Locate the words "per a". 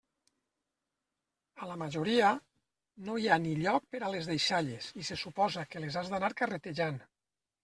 3.93-4.11